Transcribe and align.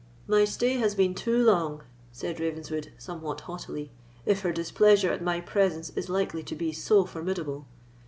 "My 0.25 0.45
stay 0.45 0.77
has 0.79 0.95
been 0.95 1.13
too 1.13 1.37
long," 1.37 1.83
said 2.11 2.39
Ravenswood, 2.39 2.91
somewhat 2.97 3.41
haughtily, 3.41 3.91
"if 4.25 4.41
her 4.41 4.51
displeasure 4.51 5.11
at 5.11 5.21
my 5.21 5.39
presence 5.41 5.91
is 5.91 6.09
likely 6.09 6.41
to 6.41 6.55
be 6.55 6.71
so 6.73 7.05
formidable. 7.05 7.67